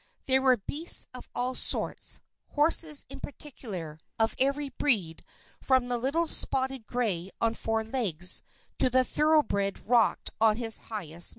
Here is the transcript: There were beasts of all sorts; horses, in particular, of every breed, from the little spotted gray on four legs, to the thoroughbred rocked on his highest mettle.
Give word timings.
There 0.25 0.41
were 0.41 0.57
beasts 0.57 1.05
of 1.13 1.29
all 1.35 1.53
sorts; 1.53 2.21
horses, 2.47 3.05
in 3.07 3.19
particular, 3.19 3.99
of 4.17 4.33
every 4.39 4.69
breed, 4.69 5.23
from 5.61 5.89
the 5.89 5.97
little 5.99 6.25
spotted 6.25 6.87
gray 6.87 7.29
on 7.39 7.53
four 7.53 7.83
legs, 7.83 8.41
to 8.79 8.89
the 8.89 9.03
thoroughbred 9.05 9.87
rocked 9.87 10.31
on 10.41 10.57
his 10.57 10.79
highest 10.79 11.11
mettle. 11.11 11.21